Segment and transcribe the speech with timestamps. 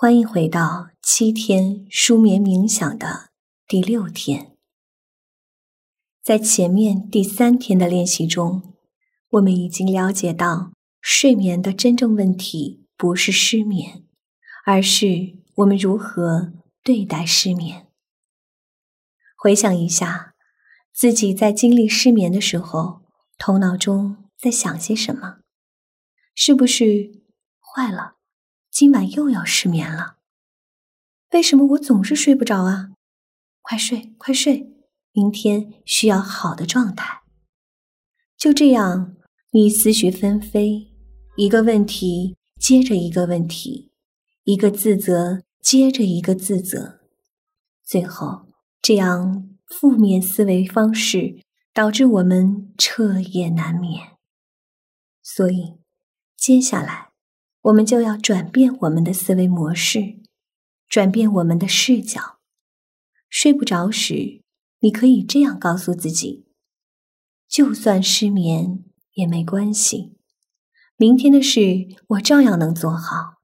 [0.00, 3.30] 欢迎回到七天舒眠冥想的
[3.66, 4.56] 第六天。
[6.22, 8.74] 在前面第三天的练习中，
[9.30, 14.04] 我们已经了解到，睡眠的真正问题不是失眠，
[14.64, 16.52] 而是我们如何
[16.84, 17.88] 对待失眠。
[19.36, 20.36] 回想一下，
[20.94, 23.02] 自己在经历失眠的时候，
[23.36, 25.38] 头脑中在想些什么？
[26.36, 27.24] 是不是
[27.58, 28.17] 坏了？
[28.70, 30.18] 今晚又要失眠了，
[31.32, 32.90] 为什么我总是睡不着啊？
[33.62, 34.72] 快睡，快睡，
[35.12, 37.22] 明天需要好的状态。
[38.36, 39.16] 就这样，
[39.50, 40.92] 你思绪纷飞，
[41.36, 43.90] 一个问题接着一个问题，
[44.44, 47.00] 一个自责接着一个自责，
[47.84, 48.46] 最后
[48.80, 51.42] 这样负面思维方式
[51.74, 54.16] 导致我们彻夜难眠。
[55.22, 55.78] 所以，
[56.36, 57.07] 接下来。
[57.62, 60.20] 我们就要转变我们的思维模式，
[60.88, 62.38] 转变我们的视角。
[63.28, 64.42] 睡不着时，
[64.78, 66.46] 你可以这样告诉自己：
[67.48, 70.16] 就算失眠也没关系，
[70.96, 71.60] 明天的事
[72.08, 73.42] 我照样能做好。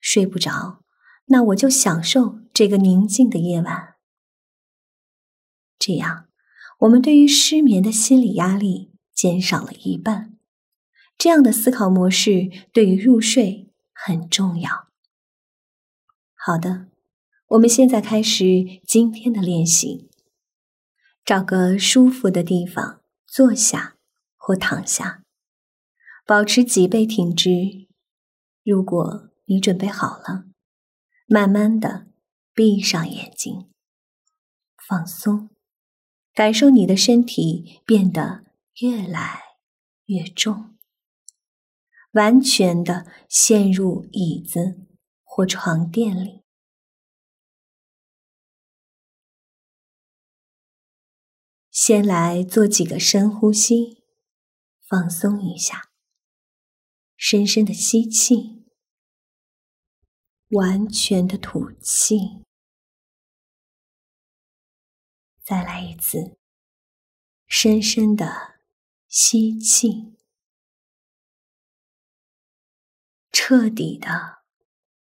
[0.00, 0.82] 睡不着，
[1.26, 3.94] 那我就享受这个宁静的夜晚。
[5.78, 6.28] 这样，
[6.80, 10.33] 我们对于失眠的心理压力减少了一半。
[11.16, 14.88] 这样的思考模式对于入睡很重要。
[16.34, 16.88] 好的，
[17.48, 20.10] 我们现在开始今天的练习。
[21.24, 23.96] 找个舒服的地方坐下
[24.36, 25.22] 或躺下，
[26.26, 27.86] 保持脊背挺直。
[28.62, 30.44] 如果你准备好了，
[31.26, 32.08] 慢慢的
[32.52, 33.70] 闭上眼睛，
[34.86, 35.48] 放松，
[36.34, 38.44] 感受你的身体变得
[38.82, 39.40] 越来
[40.04, 40.73] 越重。
[42.14, 44.86] 完全的陷入椅子
[45.22, 46.44] 或床垫里，
[51.72, 54.04] 先来做几个深呼吸，
[54.80, 55.90] 放松一下。
[57.16, 58.64] 深深的吸气，
[60.50, 62.44] 完全的吐气。
[65.42, 66.38] 再来一次，
[67.48, 68.60] 深深的
[69.08, 70.13] 吸气。
[73.36, 74.44] 彻底的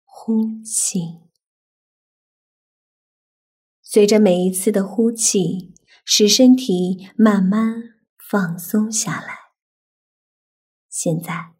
[0.03, 1.21] 呼气，
[3.83, 5.75] 随着每一次的呼气，
[6.07, 9.53] 使身体慢慢放松下来。
[10.89, 11.53] 现在，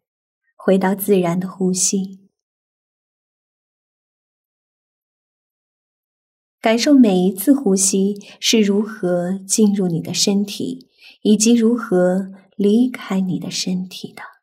[0.55, 2.27] 回到自然的呼吸，
[6.59, 10.89] 感受每一次呼吸是如何进入你的身体，
[11.21, 14.34] 以及如何离开你的身体的。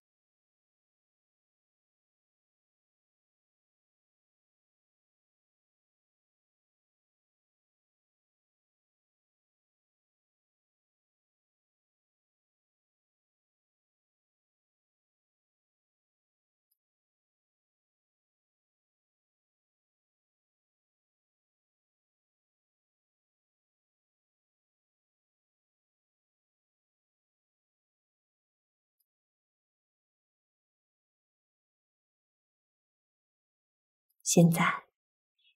[34.22, 34.84] 现在，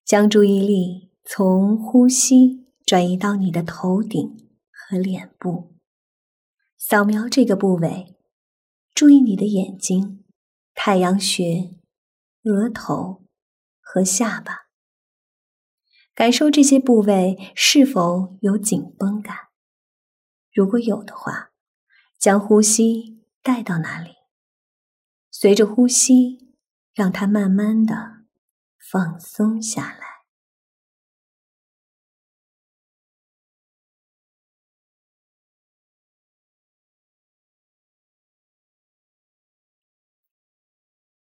[0.04, 5.76] 将注意力从呼吸转移到你的头顶和脸部，
[6.76, 8.16] 扫描这个部位，
[8.94, 10.24] 注意你的眼睛、
[10.74, 11.76] 太阳穴、
[12.42, 13.24] 额头
[13.80, 14.66] 和下巴，
[16.14, 19.36] 感受这些部位是否有紧绷感。
[20.52, 21.50] 如果有的话，
[22.18, 24.10] 将呼吸带到哪里，
[25.30, 26.54] 随着呼吸，
[26.94, 28.15] 让它慢慢的。
[28.88, 30.06] 放松下来，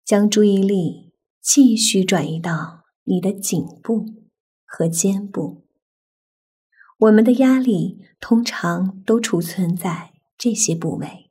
[0.04, 4.04] 将注意力继续转移到你的颈部
[4.66, 5.66] 和肩部。
[6.98, 11.30] 我们的压力通常都储存在这些部位。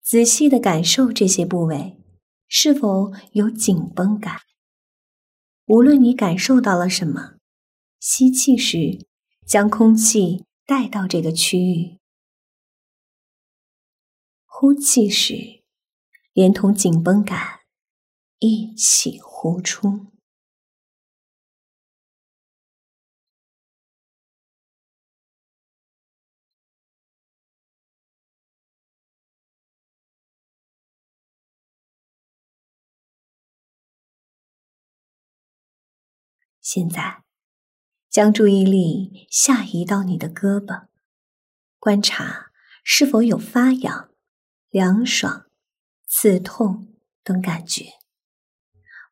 [0.00, 2.02] 仔细的感受这些部位
[2.48, 4.49] 是否有紧绷感。
[5.70, 7.36] 无论你感受到了什么，
[8.00, 9.06] 吸气时
[9.46, 11.96] 将空气带到这个区域，
[14.44, 15.62] 呼气时
[16.32, 17.60] 连同紧绷感
[18.40, 20.09] 一起呼出。
[36.72, 37.24] 现在，
[38.08, 40.86] 将注意力下移到你的胳膊，
[41.80, 42.52] 观察
[42.84, 44.12] 是否有发痒、
[44.68, 45.50] 凉爽、
[46.06, 46.94] 刺痛
[47.24, 47.94] 等感觉。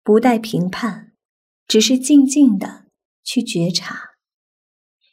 [0.05, 1.17] 不带评判，
[1.67, 2.87] 只是静静的
[3.25, 4.11] 去觉察。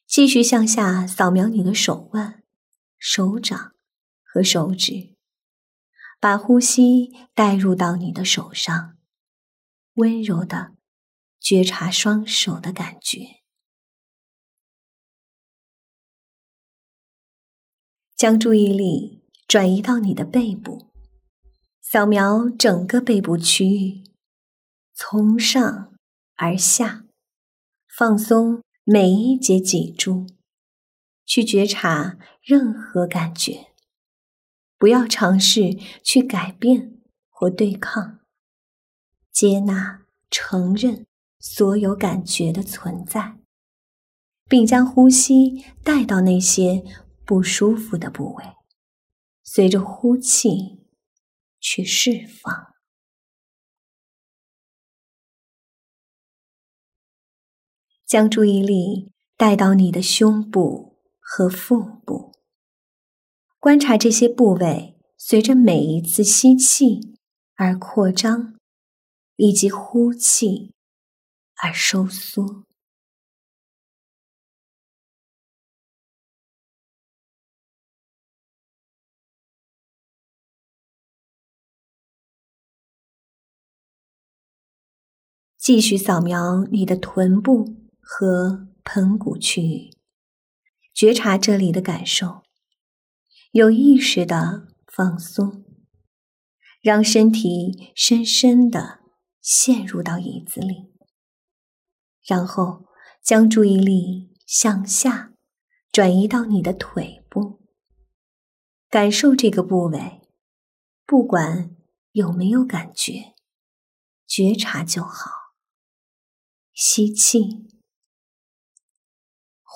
[0.06, 2.44] 继续向下扫描你的手腕、
[3.00, 3.74] 手掌
[4.24, 5.16] 和手指，
[6.20, 8.96] 把呼吸带入到你的手上，
[9.96, 10.76] 温柔的
[11.46, 13.44] 觉察双手的感觉。
[18.18, 20.92] 将注意力转移到你的背部，
[21.82, 24.04] 扫描整个背部区域，
[24.96, 25.94] 从上
[26.38, 27.06] 而下，
[27.96, 28.64] 放松。
[28.88, 30.28] 每一节脊柱，
[31.26, 33.74] 去觉察任何感觉，
[34.78, 38.20] 不要尝试去改变或对抗，
[39.32, 41.08] 接纳、承认
[41.48, 43.38] 所有感觉的存在，
[44.50, 46.84] 并将呼吸带到那些
[47.24, 48.44] 不舒服的部位，
[49.44, 50.84] 随着呼气
[51.60, 52.74] 去释放。
[58.08, 62.34] 将注意力带到你的胸部和腹部，
[63.60, 67.18] 观察这些部位随着每一次吸气
[67.54, 68.56] 而扩张，
[69.36, 70.75] 以及呼气
[71.62, 72.66] 而收缩。
[85.58, 87.86] 继续扫描你的臀部。
[88.08, 89.90] 和盆骨区域，
[90.94, 92.44] 觉察这里的感受，
[93.52, 95.66] 有意识的放松，
[96.84, 99.00] 让身体深深的
[99.42, 100.95] 陷入到椅子里，
[102.26, 102.86] 然后
[103.22, 105.34] 将注意力向下
[105.92, 107.62] 转移到你的腿部，
[108.90, 110.22] 感受这个部位，
[111.06, 111.76] 不管
[112.12, 113.36] 有没有感觉，
[114.26, 115.32] 觉察就好。
[116.74, 117.66] 吸气。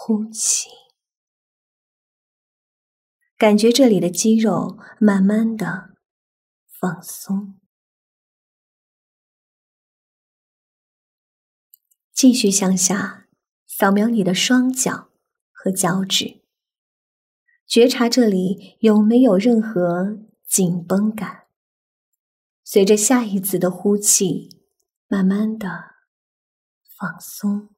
[0.01, 0.69] 呼气，
[3.37, 5.97] 感觉这里的肌肉慢慢的
[6.65, 7.58] 放松。
[12.19, 13.29] 继续向下
[13.65, 15.07] 扫描你的双脚
[15.53, 16.41] 和脚趾，
[17.65, 21.47] 觉察这里有没有任何紧绷感。
[22.65, 24.49] 随着下一次的呼气，
[25.07, 25.69] 慢慢的
[26.97, 27.69] 放松。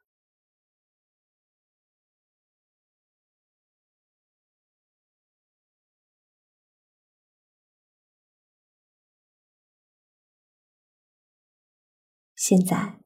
[12.36, 13.01] 现在，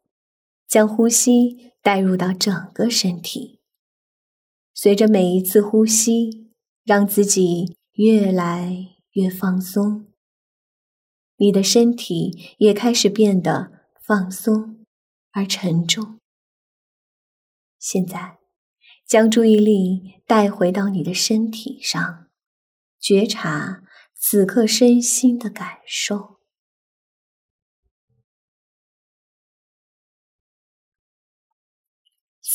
[0.75, 3.61] 将呼吸带入到整个身体。
[4.73, 6.51] 随着每一次呼吸，
[6.83, 10.07] 让自己越来越放松。
[11.37, 13.71] 你的身体也开始变得
[14.03, 14.85] 放松
[15.31, 16.19] 而沉重。
[17.79, 18.39] 现在，
[19.07, 22.27] 将注意力带回到你的身体上，
[22.99, 23.81] 觉察
[24.13, 26.34] 此刻身心的感受。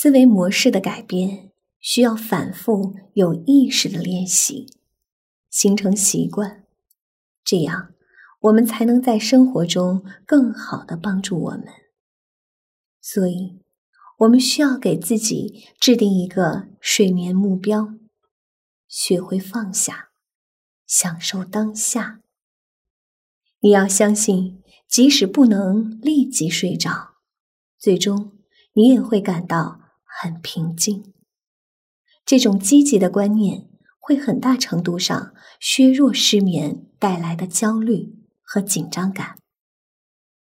[0.03, 4.67] 思维模式的改变需要反复有意识的练习，
[5.51, 6.65] 形成习惯，
[7.45, 7.93] 这样
[8.41, 11.67] 我们才能在生活中更好的帮助我们。
[13.03, 13.61] 所以，
[14.21, 17.93] 我们需要给自己制定一个睡眠目标，
[18.89, 20.13] 学会放下，
[20.87, 22.23] 享受当下。
[23.59, 27.17] 你要相信，即使不能立即睡着，
[27.79, 28.39] 最终
[28.73, 29.80] 你也会感到。
[30.19, 31.13] 很平静，
[32.27, 39.39] 这种积极的观念会很大程度上削弱失眠带来的焦虑和紧张感。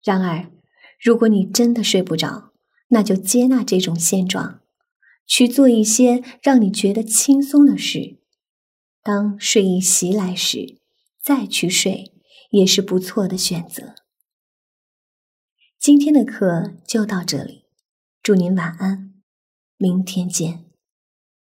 [0.02, 0.50] 然而，
[1.00, 2.52] 如果你真的睡不着，
[2.88, 4.60] 那就接纳这种现状，
[5.26, 8.18] 去做一些让你觉得轻松的事。
[9.02, 10.78] 当睡意袭来时，
[11.20, 12.12] 再去睡
[12.50, 13.94] 也是不错的选择。
[15.78, 17.64] 今天的课就到这里，
[18.22, 19.11] 祝您晚安。
[19.82, 20.71] 明天见。